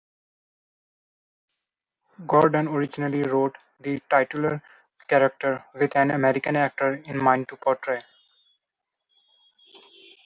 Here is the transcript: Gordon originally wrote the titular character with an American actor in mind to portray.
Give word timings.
Gordon 2.25 2.67
originally 2.69 3.21
wrote 3.21 3.55
the 3.79 3.99
titular 4.09 4.63
character 5.07 5.63
with 5.75 5.95
an 5.95 6.09
American 6.09 6.55
actor 6.55 6.95
in 7.05 7.23
mind 7.23 7.47
to 7.49 7.55
portray. 7.55 8.01